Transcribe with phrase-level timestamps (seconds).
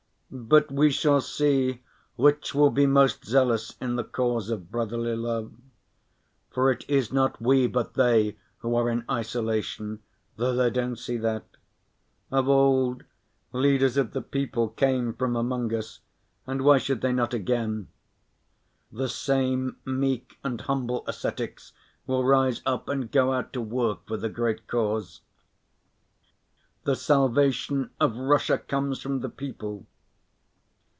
[0.33, 1.83] But we shall see
[2.15, 5.51] which will be most zealous in the cause of brotherly love.
[6.51, 9.99] For it is not we, but they, who are in isolation,
[10.37, 11.43] though they don't see that.
[12.31, 13.03] Of old,
[13.51, 15.99] leaders of the people came from among us,
[16.47, 17.89] and why should they not again?
[18.89, 21.73] The same meek and humble ascetics
[22.07, 25.19] will rise up and go out to work for the great cause.
[26.85, 29.87] The salvation of Russia comes from the people.